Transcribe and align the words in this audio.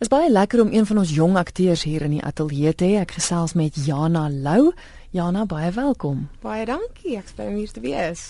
Dit 0.00 0.08
is 0.08 0.16
baie 0.16 0.30
lekker 0.32 0.60
om 0.62 0.70
een 0.72 0.86
van 0.88 0.98
ons 0.98 1.10
jong 1.12 1.34
akteurs 1.36 1.82
hier 1.84 2.00
in 2.06 2.14
die 2.14 2.22
ateljee 2.24 2.70
te 2.72 2.86
hê. 2.88 3.02
Ek 3.02 3.10
gesels 3.18 3.52
met 3.52 3.76
Jana 3.84 4.30
Lou. 4.32 4.70
Jana, 5.12 5.42
baie 5.44 5.68
welkom. 5.76 6.22
Baie 6.40 6.62
dankie. 6.64 7.18
Ek 7.18 7.28
spreek 7.28 7.50
hier 7.52 7.74
te 7.76 7.82
wees. 7.84 8.22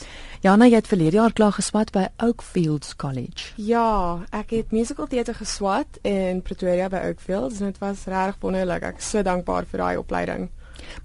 Jana, 0.42 0.66
jy 0.66 0.80
het 0.80 0.90
verlede 0.90 1.20
jaar 1.20 1.30
klaar 1.30 1.54
geswat 1.54 1.92
by 1.94 2.08
Oakfields 2.26 2.96
College. 2.98 3.52
Ja, 3.54 4.18
ek 4.34 4.50
het 4.56 4.74
musical 4.74 5.06
teater 5.06 5.38
geswat 5.38 6.00
in 6.02 6.42
Pretoria 6.42 6.88
by 6.90 7.04
Oakfields 7.12 7.62
en 7.62 7.70
dit 7.70 7.78
was 7.78 8.02
regtig 8.10 8.42
wonderlik. 8.42 8.88
Ek 8.90 8.98
is 8.98 9.12
so 9.14 9.22
dankbaar 9.22 9.70
vir 9.70 9.84
daai 9.84 10.02
opleiding. 10.02 10.48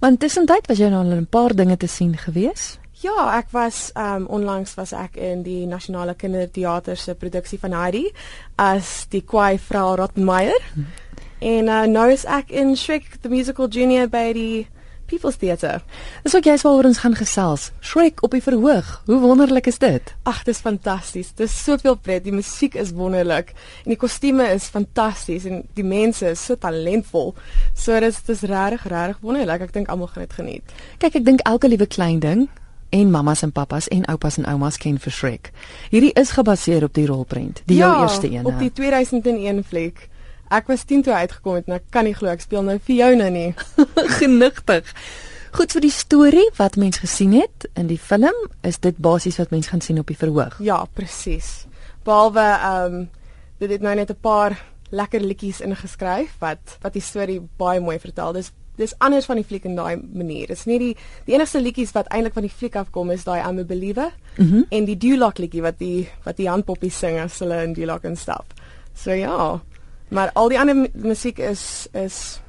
Maar 0.00 0.16
intussen 0.16 0.50
tyd 0.50 0.66
was 0.66 0.82
jy 0.82 0.90
nou 0.90 1.04
al 1.06 1.14
'n 1.20 1.30
paar 1.30 1.54
dinge 1.54 1.76
te 1.78 1.86
sien 1.86 2.18
gewees. 2.18 2.80
Ja, 2.96 3.26
ek 3.36 3.50
was 3.52 3.90
um 3.92 4.24
onlangs 4.32 4.70
was 4.78 4.94
ek 4.96 5.18
in 5.20 5.42
die 5.44 5.66
Nasionale 5.68 6.14
Kinderteater 6.16 6.96
se 6.96 7.12
produksie 7.14 7.58
van 7.60 7.74
Heidi 7.76 8.06
as 8.56 9.04
die 9.12 9.20
kwai 9.20 9.58
vrou 9.60 9.98
Rottenmeier. 10.00 10.56
Hmm. 10.72 10.86
En 11.44 11.68
uh, 11.68 11.82
nou 11.92 12.06
is 12.08 12.24
ek 12.24 12.54
in 12.56 12.72
Shrek 12.72 13.18
the 13.20 13.28
Musical 13.28 13.68
Junior 13.68 14.08
by 14.08 14.32
die 14.32 14.64
People's 15.12 15.36
Theatre. 15.36 15.82
Dis 16.24 16.38
ook 16.38 16.48
jy's 16.48 16.64
waaroor 16.64 16.88
ons 16.88 17.02
gaan 17.04 17.20
gesels. 17.20 17.68
Shrek 17.84 18.24
op 18.24 18.32
die 18.32 18.40
verhoog. 18.40 18.88
Hoe 19.04 19.20
wonderlik 19.20 19.68
is 19.68 19.76
dit? 19.84 20.16
Ag, 20.24 20.46
dis 20.48 20.64
fantasties. 20.64 21.34
Dis 21.36 21.52
soveel 21.52 22.00
pret. 22.00 22.24
Die 22.24 22.32
musiek 22.32 22.80
is 22.80 22.96
wonderlik 22.96 23.52
en 23.84 23.92
die 23.92 24.00
kostuums 24.00 24.48
is 24.56 24.72
fantasties 24.72 25.44
en 25.44 25.66
die 25.76 25.84
mense 25.84 26.32
is 26.32 26.48
so 26.48 26.56
talentvol. 26.56 27.34
So 27.76 28.00
dis 28.00 28.24
dis 28.24 28.48
regtig 28.48 28.88
regtig 28.88 29.20
wonderlik. 29.20 29.68
Ek 29.68 29.76
dink 29.76 29.92
almal 29.92 30.14
gaan 30.14 30.24
dit 30.24 30.38
geniet. 30.40 30.78
Kyk, 30.96 31.20
ek 31.20 31.34
dink 31.34 31.44
elke 31.44 31.68
liewe 31.68 31.92
klein 31.92 32.24
ding 32.24 32.48
en 32.96 33.10
mammas 33.10 33.42
en 33.42 33.52
pappas 33.52 33.88
en 33.92 34.04
oupas 34.12 34.38
en 34.40 34.46
oumas 34.48 34.78
ken 34.80 34.98
vir 35.02 35.12
Shrek. 35.12 35.52
Hierdie 35.92 36.12
is 36.16 36.32
gebaseer 36.36 36.86
op 36.86 36.94
die 36.96 37.06
rolprent, 37.08 37.62
die 37.68 37.80
ja, 37.80 37.90
jou 37.90 38.06
eerste 38.06 38.30
een. 38.30 38.46
op 38.48 38.58
die 38.58 38.72
2001 38.72 39.64
fliek. 39.64 40.08
Ek 40.48 40.68
was 40.70 40.84
10 40.88 41.02
toe 41.02 41.14
uitgekom 41.14 41.58
het 41.58 41.68
en 41.68 41.76
ek 41.80 41.88
kan 41.90 42.06
nie 42.06 42.14
glo 42.14 42.30
ek 42.30 42.44
speel 42.44 42.62
nou 42.64 42.78
Fiona 42.78 43.28
nie. 43.34 43.50
Genigtig. 44.20 44.92
Goed 45.56 45.72
vir 45.72 45.84
die 45.84 45.92
storie 45.92 46.46
wat 46.58 46.76
mens 46.76 47.00
gesien 47.02 47.34
het 47.36 47.66
in 47.74 47.88
die 47.90 48.00
film, 48.00 48.36
is 48.66 48.78
dit 48.84 48.96
basies 48.96 49.38
wat 49.40 49.52
mens 49.54 49.70
gaan 49.72 49.80
sien 49.84 49.98
op 49.98 50.08
die 50.08 50.18
verhoog. 50.18 50.58
Ja, 50.64 50.84
presies. 50.94 51.66
Behalwe 52.06 52.44
ehm 52.44 52.98
um, 53.02 53.04
dit 53.56 53.70
het 53.72 53.80
nou 53.80 53.94
net 53.96 54.10
'n 54.12 54.20
paar 54.20 54.52
lekker 54.90 55.20
liedjies 55.20 55.60
ingeskryf 55.64 56.36
wat 56.38 56.78
wat 56.82 56.92
die 56.92 57.02
storie 57.02 57.40
baie 57.56 57.80
mooi 57.80 57.98
vertel. 57.98 58.32
Dis 58.32 58.52
dis 58.76 58.94
anders 58.98 59.26
van 59.28 59.40
die 59.40 59.44
fliek 59.44 59.64
in 59.64 59.76
daai 59.76 59.96
manier. 59.96 60.46
Dit 60.46 60.58
is 60.58 60.64
nie 60.68 60.78
die 60.78 60.92
die 61.26 61.34
enigste 61.34 61.60
liedjies 61.60 61.92
wat 61.96 62.08
eintlik 62.08 62.34
van 62.36 62.46
die 62.46 62.52
fliek 62.52 62.76
afkom 62.76 63.10
is 63.10 63.24
daai 63.24 63.40
I'm 63.40 63.58
a 63.58 63.64
believer 63.64 64.10
mm 64.36 64.50
-hmm. 64.50 64.64
en 64.68 64.84
die 64.84 64.96
Duloc 64.96 65.38
liedjie 65.38 65.62
wat 65.62 65.78
die 65.78 66.08
wat 66.24 66.36
die 66.36 66.48
handpoppie 66.48 66.90
sing 66.90 67.18
as 67.18 67.38
hulle 67.38 67.62
in 67.62 67.72
Duloc 67.72 68.04
instap. 68.04 68.52
So 68.94 69.12
ja. 69.12 69.60
Maar 70.08 70.30
al 70.32 70.48
die 70.48 70.58
ander 70.58 70.88
musiek 70.94 71.38
is 71.38 71.88
is 71.92 72.40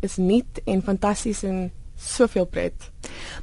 is 0.00 0.16
nuut 0.16 0.60
en 0.64 0.82
fantasties 0.82 1.42
en 1.42 1.72
soveel 2.04 2.44
pret. 2.44 2.90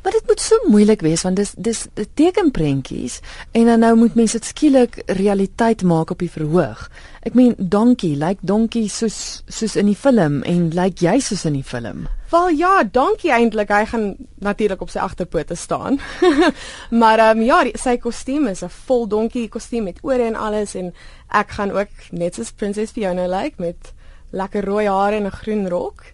Maar 0.04 0.12
dit 0.12 0.28
moet 0.28 0.40
so 0.40 0.56
moeilik 0.68 1.02
wees 1.02 1.22
want 1.22 1.36
dis 1.36 1.54
dis 1.58 1.86
tekenprentjies 2.14 3.20
en 3.52 3.66
dan 3.66 3.80
nou 3.80 3.95
moet 3.95 4.16
mense 4.16 4.38
dit 4.38 4.45
skielik 4.45 5.02
realiteit 5.06 5.84
maak 5.84 6.12
op 6.12 6.20
die 6.20 6.32
verhoog. 6.32 6.88
Ek 7.22 7.38
meen 7.38 7.56
Donkie, 7.58 8.16
lyk 8.16 8.42
like 8.42 8.48
Donkie 8.48 8.88
soos 8.90 9.44
soos 9.48 9.76
in 9.76 9.92
die 9.92 9.98
film 9.98 10.42
en 10.44 10.70
lyk 10.70 10.76
like 10.80 11.06
jy 11.06 11.20
soos 11.20 11.45
in 11.45 11.60
die 11.60 11.68
film. 11.68 12.08
Wel 12.32 12.48
ja, 12.56 12.84
Donkie 12.84 13.32
eintlik, 13.36 13.74
hy 13.76 13.86
gaan 13.92 14.06
natuurlik 14.40 14.82
op 14.82 14.92
sy 14.94 15.02
agterpote 15.04 15.56
staan. 15.60 15.98
maar 17.02 17.20
ehm 17.20 17.42
um, 17.42 17.44
ja, 17.44 17.58
die, 17.68 17.73
sy 17.76 17.98
kostuum 18.00 18.48
is 18.48 18.64
'n 18.64 18.72
vol 18.88 19.04
Donkie 19.08 19.50
kostuum 19.52 19.84
met 19.84 20.00
ore 20.02 20.23
en 20.23 20.36
alles 20.40 20.76
en 20.80 20.94
ek 21.28 21.52
gaan 21.58 21.72
ook 21.76 21.92
net 22.12 22.36
soos 22.36 22.54
Prinses 22.56 22.96
Fiona 22.96 23.28
lyk 23.28 23.60
like, 23.60 23.62
met 23.62 23.92
lekker 24.32 24.64
rooi 24.66 24.88
hare 24.88 25.16
en 25.16 25.28
'n 25.28 25.40
groen 25.42 25.68
rok. 25.70 26.06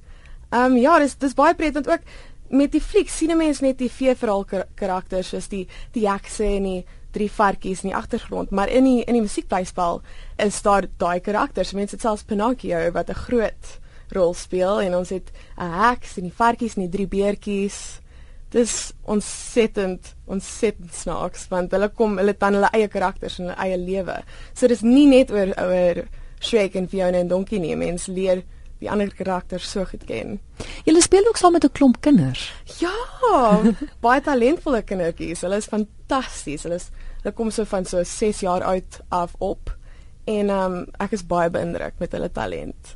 Ehm 0.49 0.71
um, 0.71 0.77
ja, 0.77 0.97
dis 0.99 1.15
dis 1.15 1.37
baie 1.37 1.53
pret 1.53 1.73
want 1.73 1.89
ook 1.89 2.01
met 2.49 2.71
die 2.71 2.81
fliek 2.81 3.09
sien 3.09 3.31
'n 3.31 3.37
mens 3.37 3.59
net 3.59 3.77
die 3.77 3.91
vee 3.91 4.15
verhaal 4.15 4.45
karakters 4.75 5.29
soos 5.29 5.47
die 5.47 5.67
die 5.93 6.09
hekse 6.09 6.45
en 6.45 6.63
die 6.63 6.85
drie 7.11 7.31
varkies 7.31 7.83
in 7.83 7.89
die 7.89 7.97
agtergrond, 7.97 8.49
maar 8.49 8.69
in 8.69 8.83
die 8.83 9.03
in 9.03 9.13
die 9.13 9.21
musiekblyspel 9.21 10.01
is 10.37 10.61
daar 10.61 10.85
daai 10.97 11.19
karakters. 11.19 11.73
Mense 11.73 11.95
het 11.95 12.01
selfs 12.01 12.23
Pinocchio 12.23 12.91
wat 12.91 13.09
'n 13.09 13.13
groot 13.13 13.79
rol 14.15 14.33
speel 14.33 14.81
en 14.81 14.95
ons 14.95 15.09
het 15.09 15.31
'n 15.57 15.71
heks 15.71 16.17
en 16.17 16.23
die 16.23 16.37
varkies 16.37 16.75
en 16.75 16.87
die 16.87 16.95
drie 16.97 17.07
beertjies. 17.07 18.01
Dis 18.49 18.93
ontsettend, 19.03 20.15
ontsettend 20.25 20.93
snaaks 20.93 21.47
want 21.49 21.71
hulle 21.71 21.89
kom, 21.89 22.17
hulle 22.17 22.31
het 22.31 22.39
dan 22.39 22.53
hulle 22.53 22.69
eie 22.71 22.87
karakters 22.87 23.39
en 23.39 23.45
hulle 23.45 23.57
eie 23.59 23.77
lewe. 23.77 24.23
So 24.53 24.67
dis 24.67 24.81
nie 24.81 25.07
net 25.07 25.31
oor 25.31 25.53
oor 25.57 26.07
Shrek 26.39 26.75
en 26.75 26.87
Fiona 26.87 27.17
en 27.17 27.27
Donkey 27.27 27.59
nie. 27.59 27.75
Mense 27.75 28.11
leer 28.11 28.43
die 28.79 28.89
ander 28.91 29.09
karakters 29.09 29.71
so 29.71 29.85
goed 29.85 30.05
ken. 30.05 30.39
Julle 30.85 31.01
speel 31.01 31.27
ook 31.27 31.37
saam 31.37 31.51
met 31.51 31.63
'n 31.63 31.71
klomp 31.71 32.01
kinders. 32.01 32.53
Ja, 32.79 32.93
baie 34.05 34.21
talentvolle 34.21 34.81
kindertjies. 34.81 35.41
Hulle 35.41 35.57
is 35.57 35.65
fantasties. 35.65 36.63
Hulle 36.63 36.75
is 36.75 36.91
hulle 37.23 37.33
kom 37.33 37.51
so 37.51 37.65
van 37.65 37.85
so 37.85 38.03
6 38.03 38.39
jaar 38.39 38.63
oud 38.63 39.01
af 39.09 39.33
op 39.39 39.77
en 40.25 40.49
um, 40.49 40.85
ek 40.99 41.11
is 41.11 41.25
baie 41.25 41.49
beïndruk 41.49 41.99
met 41.99 42.11
hulle 42.11 42.29
talent. 42.31 42.95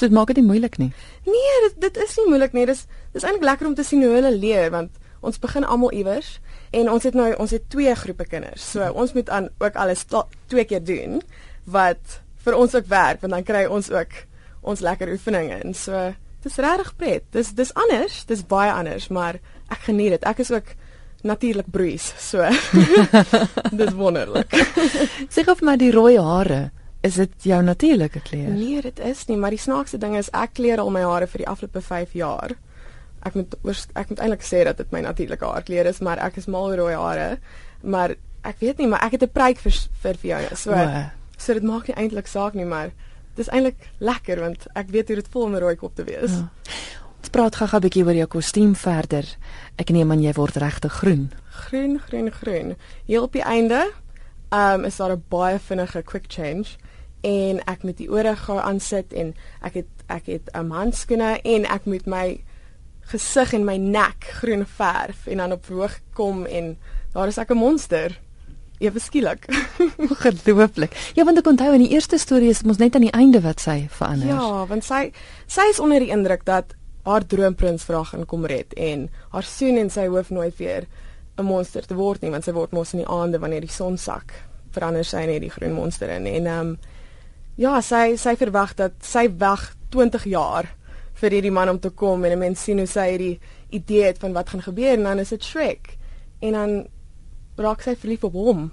Dit 0.00 0.10
maak 0.14 0.32
dit 0.32 0.40
nie 0.40 0.46
moeilik 0.46 0.78
nie. 0.80 0.90
Nee, 1.28 1.54
dit 1.68 1.80
dit 1.80 2.02
is 2.04 2.16
nie 2.16 2.28
moeilik 2.30 2.52
nie. 2.56 2.66
Dis 2.66 2.86
dis 3.12 3.24
eintlik 3.24 3.44
lekker 3.44 3.66
om 3.66 3.74
te 3.74 3.84
sien 3.84 4.02
hoe 4.02 4.14
hulle 4.14 4.32
leer 4.36 4.70
want 4.72 4.98
ons 5.22 5.38
begin 5.38 5.64
almal 5.64 5.92
iewers 5.94 6.38
en 6.74 6.90
ons 6.90 7.04
het 7.06 7.14
nou 7.14 7.28
ons 7.38 7.52
het 7.54 7.68
twee 7.70 7.94
groepe 7.94 8.26
kinders. 8.26 8.64
So 8.74 8.88
ons 8.98 9.14
moet 9.14 9.30
aan 9.30 9.48
ook 9.62 9.78
alles 9.78 10.04
twee 10.50 10.64
keer 10.64 10.82
doen 10.84 11.20
wat 11.64 12.20
vir 12.42 12.58
ons 12.58 12.74
ook 12.74 12.88
werk 12.90 13.22
want 13.22 13.36
dan 13.36 13.46
kry 13.46 13.66
ons 13.70 13.90
ook 13.92 14.24
ons 14.62 14.82
lekker 14.82 15.12
oefeninge 15.14 15.60
en 15.62 15.74
so 15.74 16.12
dis 16.42 16.58
regtig 16.58 16.94
pret. 16.98 17.26
Dis 17.30 17.52
dis 17.54 17.74
anders, 17.78 18.24
dis 18.26 18.46
baie 18.46 18.72
anders, 18.72 19.08
maar 19.14 19.38
ek 19.70 19.86
geniet 19.86 20.16
dit. 20.16 20.24
Ek 20.26 20.42
is 20.42 20.50
ook 20.50 20.74
natuurlik 21.22 21.68
broeis, 21.70 22.08
so 22.18 22.42
dis 23.80 23.94
wonderlik. 23.94 24.50
Sê 25.30 25.46
of 25.46 25.62
my 25.62 25.76
die 25.78 25.92
rooi 25.94 26.16
hare 26.18 26.70
Is 27.02 27.14
dit 27.18 27.46
jou 27.50 27.62
natuurlike 27.62 28.20
kleur? 28.22 28.50
Nee, 28.54 28.80
dit 28.82 28.98
is 29.02 29.24
nie, 29.26 29.36
maar 29.36 29.50
die 29.50 29.58
snaakste 29.58 29.98
ding 29.98 30.14
is 30.14 30.28
ek 30.30 30.54
kleur 30.54 30.78
al 30.78 30.90
my 30.94 31.02
hare 31.02 31.26
vir 31.26 31.42
die 31.42 31.48
afgelope 31.50 31.82
5 31.82 32.12
jaar. 32.14 32.54
Ek 33.26 33.34
moet 33.34 33.56
ek 33.98 34.12
moet 34.12 34.22
eintlik 34.22 34.44
sê 34.46 34.62
dat 34.68 34.78
dit 34.78 34.92
my 34.94 35.00
natuurlike 35.02 35.46
haarkleur 35.46 35.88
is, 35.90 35.98
maar 35.98 36.22
ek 36.22 36.38
is 36.38 36.46
mal 36.46 36.70
rooi 36.78 36.94
hare. 36.94 37.40
Maar 37.82 38.14
ek 38.46 38.62
weet 38.62 38.78
nie, 38.78 38.86
maar 38.86 39.02
ek 39.02 39.18
het 39.18 39.24
'n 39.26 39.34
pruik 39.34 39.58
vir 39.58 39.74
vir 40.02 40.14
vir 40.22 40.30
jou. 40.30 40.56
So 40.56 40.70
oh. 40.70 41.10
so 41.36 41.54
dit 41.54 41.62
maak 41.62 41.88
nie 41.88 41.96
eintlik 41.96 42.26
saak 42.26 42.54
nie, 42.54 42.64
maar 42.64 42.92
dis 43.34 43.50
eintlik 43.50 43.82
lekker 43.98 44.40
want 44.40 44.66
ek 44.74 44.90
weet 44.90 45.08
hoe 45.08 45.16
dit 45.16 45.28
voel 45.32 45.42
om 45.42 45.54
'n 45.54 45.60
rooi 45.60 45.76
kop 45.76 45.94
te 45.94 46.04
wees. 46.04 46.30
Ja. 46.30 46.50
Ons 47.18 47.30
praat 47.30 47.56
gou-gou 47.56 47.78
'n 47.78 47.82
bietjie 47.82 48.04
oor 48.04 48.14
jou 48.14 48.26
kostuum 48.26 48.74
verder. 48.74 49.26
Ek 49.76 49.90
neem 49.90 50.10
aan 50.10 50.22
jy 50.22 50.32
word 50.32 50.56
regtig 50.56 50.92
groen. 50.92 51.32
Groen, 51.50 51.98
groen, 51.98 52.30
groen. 52.30 52.76
Heel 53.06 53.22
op 53.22 53.32
die 53.32 53.42
einde, 53.42 53.90
ehm 54.50 54.80
um, 54.80 54.84
is 54.84 54.96
daar 54.96 55.16
'n 55.16 55.24
baie 55.28 55.58
vinnige 55.58 56.02
quick 56.02 56.26
change 56.28 56.78
en 57.22 57.60
ek 57.70 57.82
moet 57.86 57.96
die 57.96 58.10
ore 58.10 58.34
gou 58.36 58.58
aansit 58.58 59.12
en 59.12 59.34
ek 59.62 59.74
het 59.82 59.90
ek 60.08 60.26
het 60.26 60.50
'n 60.52 60.58
um, 60.58 60.70
handskoene 60.70 61.40
en 61.42 61.64
ek 61.64 61.86
moet 61.86 62.06
my 62.06 62.42
gesig 63.10 63.52
en 63.52 63.64
my 63.64 63.76
nek 63.76 64.24
groen 64.42 64.66
verf 64.66 65.26
en 65.26 65.36
dan 65.36 65.52
op 65.52 65.66
hoog 65.66 65.98
kom 66.14 66.44
en 66.46 66.76
daar 67.12 67.28
is 67.28 67.38
ek 67.38 67.50
'n 67.50 67.56
monster 67.56 68.18
ewe 68.78 68.98
skielik. 68.98 69.46
Gelooflik. 70.24 71.12
Ja, 71.14 71.24
want 71.24 71.38
ek 71.38 71.46
onthou 71.46 71.72
in 71.74 71.84
die 71.84 71.92
eerste 71.94 72.18
storie 72.18 72.50
is 72.50 72.62
mos 72.62 72.80
net 72.82 72.94
aan 72.94 73.06
die 73.06 73.14
einde 73.14 73.40
wat 73.40 73.60
sy 73.60 73.86
verander. 73.88 74.28
Ja, 74.28 74.66
want 74.66 74.84
sy 74.84 75.12
sy 75.46 75.68
is 75.70 75.80
onder 75.80 76.02
die 76.02 76.10
indruk 76.10 76.44
dat 76.44 76.74
haar 77.06 77.26
droomprins 77.26 77.84
vraag 77.86 78.08
gaan 78.08 78.26
kom 78.26 78.46
red 78.46 78.74
en 78.74 79.08
haar 79.30 79.46
seun 79.46 79.78
en 79.78 79.90
sy 79.90 80.06
hoof 80.06 80.30
nooit 80.30 80.56
weer 80.56 80.86
'n 81.38 81.44
monster 81.44 81.86
te 81.86 81.94
word 81.94 82.22
nie, 82.22 82.30
want 82.30 82.44
sy 82.44 82.52
word 82.52 82.72
mos 82.72 82.92
in 82.92 82.98
die 82.98 83.08
aande 83.08 83.38
wanneer 83.38 83.60
die 83.60 83.70
son 83.70 83.96
sak, 83.98 84.32
verander 84.70 85.04
sy 85.04 85.24
net 85.26 85.40
die 85.40 85.50
groen 85.50 85.72
monster 85.72 86.10
in 86.10 86.26
en 86.26 86.46
ehm 86.46 86.58
um, 86.66 86.78
ja, 87.56 87.80
sy 87.80 88.16
sy 88.16 88.36
verwag 88.36 88.74
dat 88.74 88.92
sy 89.00 89.28
wag 89.38 89.74
20 89.90 90.24
jaar 90.24 90.68
vir 91.20 91.30
hierdie 91.36 91.54
man 91.54 91.68
om 91.68 91.78
te 91.78 91.90
kom 91.90 92.24
en 92.24 92.32
'n 92.32 92.38
mens 92.38 92.62
sien 92.62 92.78
hoe 92.78 92.86
sy 92.86 93.10
hierdie 93.10 93.40
idee 93.70 94.04
het 94.04 94.18
van 94.18 94.32
wat 94.32 94.48
gaan 94.48 94.62
gebeur 94.62 94.94
en 94.94 95.02
dan 95.02 95.18
is 95.18 95.28
dit 95.28 95.44
Shrek. 95.44 95.96
En 96.40 96.52
dan 96.52 96.86
raak 97.56 97.82
sy 97.82 97.96
verlief 97.96 98.24
op 98.24 98.32
hom. 98.32 98.72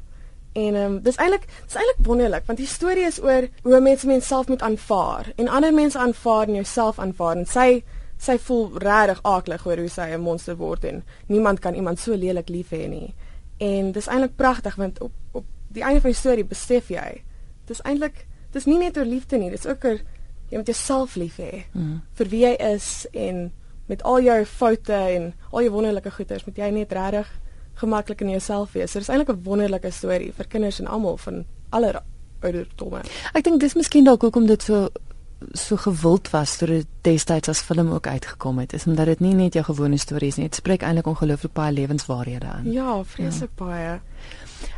En 0.54 0.76
ehm 0.76 0.94
um, 0.94 1.02
dis 1.02 1.16
eintlik 1.16 1.46
dis 1.66 1.76
eintlik 1.76 2.06
wonderlik 2.06 2.46
want 2.46 2.58
die 2.58 2.68
storie 2.68 3.06
is 3.06 3.22
oor 3.22 3.48
hoe 3.64 3.80
mense 3.80 4.08
mens 4.08 4.28
self 4.28 4.48
moet 4.48 4.62
aanvaar 4.62 5.32
en 5.36 5.48
ander 5.48 5.74
mense 5.74 5.98
aanvaar 5.98 6.48
en 6.48 6.54
jouself 6.54 7.00
aanvaar 7.00 7.38
en 7.38 7.46
sy 7.46 7.84
sy 8.18 8.38
voel 8.38 8.72
regtig 8.84 9.20
aaklig 9.24 9.66
oor 9.68 9.78
hoe 9.78 9.90
sy 9.90 10.10
'n 10.10 10.22
monster 10.22 10.56
word 10.56 10.84
en 10.84 11.04
niemand 11.28 11.60
kan 11.60 11.76
iemand 11.76 12.00
so 12.00 12.16
lelik 12.16 12.50
lief 12.50 12.70
hê 12.70 12.88
nie. 12.88 13.14
En 13.58 13.92
dis 13.92 14.08
eintlik 14.08 14.36
pragtig 14.36 14.76
want 14.76 15.02
op 15.02 15.12
op 15.32 15.46
die 15.68 15.84
einde 15.84 16.02
van 16.02 16.12
die 16.12 16.20
storie 16.20 16.46
besef 16.46 16.90
jy 16.90 17.24
dis 17.66 17.82
eintlik 17.82 18.26
dis 18.54 18.66
nie 18.66 18.80
net 18.80 18.98
oor 18.98 19.06
liefde 19.06 19.38
nie, 19.38 19.50
dis 19.50 19.68
ook 19.68 19.86
oor 19.86 20.00
jy 20.50 20.58
moet 20.58 20.72
jouself 20.72 21.16
lief 21.16 21.38
hê 21.38 21.66
mm. 21.74 22.00
vir 22.18 22.32
wie 22.32 22.42
jy 22.42 22.56
is 22.72 23.06
en 23.14 23.52
met 23.90 24.04
al 24.04 24.22
jou 24.22 24.40
foute 24.46 24.94
en 24.94 25.34
al 25.52 25.66
jou 25.66 25.74
wonderlike 25.74 26.12
goeders 26.12 26.46
moet 26.46 26.58
jy 26.58 26.70
net 26.74 26.94
regtig 26.94 27.30
gemaklik 27.80 28.22
in 28.22 28.30
jouself 28.34 28.74
wees. 28.76 28.94
Dit 28.94 29.02
is 29.02 29.10
eintlik 29.10 29.30
'n 29.30 29.44
wonderlike 29.44 29.92
storie 29.92 30.34
vir 30.36 30.48
kinders 30.48 30.80
en 30.80 30.88
almal 30.88 31.18
van 31.18 31.46
alle 31.70 32.02
ouderdomme. 32.42 33.02
Ek 33.34 33.44
dink 33.44 33.60
dis 33.60 33.76
miskien 33.76 34.04
dalk 34.04 34.22
hoekom 34.22 34.46
dit 34.46 34.64
so 34.64 34.90
so 35.54 35.78
gewild 35.78 36.30
was 36.30 36.58
toe 36.58 36.68
dit 36.68 36.88
destyds 37.02 37.50
as 37.50 37.62
film 37.64 37.92
ook 37.92 38.08
uitgekom 38.08 38.60
het, 38.60 38.74
is 38.74 38.86
omdat 38.86 39.06
dit 39.06 39.20
nie 39.20 39.34
net 39.34 39.54
jou 39.54 39.64
gewone 39.66 39.98
stories 39.98 40.36
nie, 40.36 40.50
dit 40.50 40.60
spreek 40.60 40.84
eintlik 40.84 41.08
ongelooflik 41.08 41.54
baie 41.54 41.74
lewenswaarhede 41.74 42.46
aan. 42.46 42.72
Ja, 42.72 43.04
vreeslik 43.04 43.52
ja. 43.56 43.66
baie. 43.66 44.00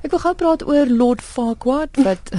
Ek 0.05 0.13
wil 0.13 0.21
gou 0.21 0.33
praat 0.37 0.63
oor 0.69 0.89
Lord 0.89 1.21
Farquaad 1.25 1.97
wat 2.05 2.29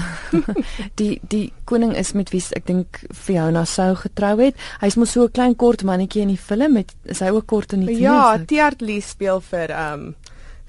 die 1.00 1.16
die 1.30 1.52
koning 1.66 1.96
is 1.98 2.12
met 2.14 2.30
wie 2.34 2.42
ek 2.54 2.66
dink 2.68 3.02
Fiona 3.10 3.64
sou 3.66 3.92
getrou 3.98 4.36
het. 4.40 4.58
Hy's 4.82 4.96
mos 4.98 5.14
so 5.14 5.26
'n 5.26 5.34
klein 5.34 5.56
kort 5.56 5.82
mannetjie 5.82 6.22
in 6.22 6.34
die 6.34 6.38
film 6.38 6.78
met 6.78 6.94
is 7.04 7.20
hy 7.20 7.30
ook 7.34 7.46
kort 7.46 7.72
in 7.72 7.86
die 7.86 7.96
film? 7.96 8.02
Ja, 8.02 8.38
Tiart 8.38 8.80
Lee 8.80 9.00
speel 9.00 9.40
vir 9.40 9.74
um 9.74 10.14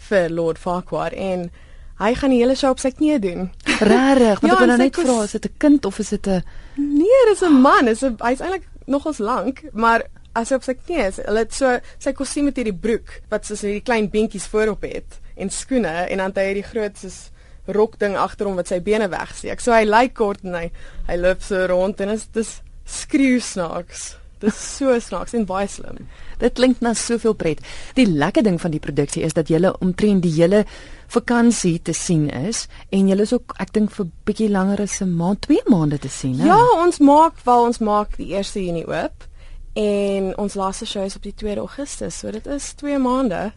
vir 0.10 0.30
Lord 0.30 0.58
Farquaad 0.58 1.14
en 1.14 1.52
hy 2.00 2.14
gaan 2.16 2.34
die 2.34 2.42
hele 2.42 2.56
show 2.56 2.72
op 2.74 2.80
sy 2.80 2.92
knieë 2.92 3.20
doen. 3.24 3.52
Regtig? 3.80 4.42
Wat 4.42 4.50
ja, 4.50 4.56
ek 4.56 4.60
wil 4.60 4.68
nou 4.68 4.78
net 4.78 5.00
vra, 5.00 5.24
is 5.24 5.32
dit 5.32 5.46
'n 5.46 5.58
kind 5.58 5.86
of 5.86 6.00
is 6.00 6.10
dit 6.10 6.28
'n 6.28 6.44
Nee, 6.76 7.22
dis 7.30 7.42
'n 7.42 7.62
man. 7.62 7.88
Is 7.88 8.02
hy's 8.02 8.42
eintlik 8.42 8.68
nogals 8.86 9.18
lank, 9.18 9.64
maar 9.74 10.04
as 10.34 10.50
hy 10.50 10.56
op 10.56 10.64
sy 10.64 10.74
knieë 10.74 11.08
is, 11.08 11.20
hulle 11.26 11.44
het 11.46 11.54
so 11.54 11.80
sy 12.00 12.14
kostuum 12.18 12.46
met 12.50 12.58
hierdie 12.58 12.74
broek 12.86 13.22
wat 13.30 13.46
soos 13.46 13.62
hierdie 13.62 13.86
klein 13.86 14.10
beentjies 14.10 14.48
voorop 14.50 14.82
het 14.82 15.20
en 15.38 15.50
skoene 15.50 16.08
en 16.10 16.18
dan 16.18 16.34
het 16.34 16.38
hy 16.42 16.48
hierdie 16.50 16.70
groot 16.72 16.98
soos 16.98 17.30
rok 17.68 18.00
ding 18.00 18.18
agter 18.20 18.50
hom 18.50 18.58
wat 18.60 18.68
sy 18.68 18.82
bene 18.84 19.08
wegsteek. 19.08 19.62
So 19.62 19.72
hy 19.72 19.86
lyk 19.88 20.14
kort 20.20 20.44
en 20.44 20.58
hy 20.58 20.72
hy 21.08 21.18
loop 21.22 21.42
so 21.42 21.66
rond 21.70 22.02
en 22.02 22.10
is 22.10 22.28
dis 22.34 22.62
skreeu 22.86 23.40
snaaks. 23.40 24.16
Dis 24.44 24.60
so 24.78 24.92
snaaks 25.00 25.34
en 25.38 25.46
baie 25.48 25.68
slim. 25.72 26.02
Dit 26.42 26.58
klink 26.60 26.82
na 26.84 26.92
soveel 26.98 27.36
pret. 27.40 27.62
Die 27.96 28.08
lekker 28.10 28.44
ding 28.44 28.60
van 28.60 28.74
die 28.74 28.82
produksie 28.84 29.24
is 29.24 29.36
dat 29.38 29.48
jy 29.52 29.62
omtrent 29.80 30.26
die 30.26 30.34
hele 30.36 30.66
vakansie 31.14 31.78
te 31.80 31.94
sien 31.96 32.28
is 32.30 32.66
en 32.92 33.08
jy 33.08 33.20
is 33.24 33.34
ook 33.36 33.56
ek 33.64 33.72
dink 33.74 33.94
vir 33.96 34.10
bietjie 34.28 34.50
langer 34.52 34.82
as 34.82 35.02
'n 35.02 35.16
maand, 35.16 35.42
2 35.48 35.64
maande 35.70 36.00
te 36.00 36.10
sien, 36.10 36.40
hè. 36.40 36.48
Ja, 36.48 36.60
ons 36.84 37.00
maak 37.00 37.40
wel 37.46 37.64
ons 37.64 37.80
maak 37.80 38.18
die 38.18 38.36
1 38.36 38.66
Junie 38.66 38.88
oop 38.88 39.28
en 39.74 40.38
ons 40.38 40.54
laaste 40.54 40.86
show 40.86 41.04
is 41.04 41.16
op 41.16 41.24
die 41.24 41.36
2 41.36 41.58
Augustus. 41.58 42.20
So 42.20 42.32
dit 42.32 42.46
is 42.48 42.74
2 42.74 42.98
maande 42.98 43.54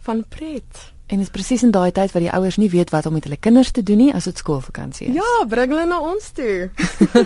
van 0.00 0.24
pret. 0.28 0.92
En 1.08 1.16
dit 1.16 1.24
is 1.24 1.32
presies 1.32 1.62
in 1.64 1.70
daai 1.72 1.90
tyd 1.96 2.12
wat 2.12 2.22
die 2.22 2.32
ouers 2.36 2.58
nie 2.60 2.68
weet 2.68 2.90
wat 2.92 3.06
om 3.08 3.14
met 3.16 3.24
hulle 3.24 3.40
kinders 3.40 3.70
te 3.72 3.82
doen 3.82 3.96
nie 3.96 4.10
as 4.14 4.28
dit 4.28 4.36
skoolvakansie 4.36 5.06
is. 5.08 5.14
Ja, 5.16 5.46
bring 5.48 5.72
hulle 5.72 5.86
na 5.88 6.00
ons 6.04 6.30
toe. 6.36 6.68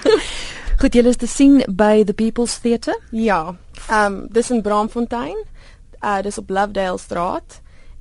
Goed, 0.81 0.95
julle 0.95 1.11
is 1.11 1.19
te 1.19 1.27
sien 1.27 1.59
by 1.67 2.05
the 2.07 2.15
People's 2.15 2.61
Theatre? 2.63 2.95
Ja. 3.11 3.57
Ehm 3.89 4.05
um, 4.07 4.21
dis 4.31 4.51
in 4.55 4.63
Braamfontein. 4.63 5.39
Uh 5.99 6.21
dis 6.23 6.39
op 6.39 6.51
Lovedale 6.51 6.99
Straat. 6.99 7.59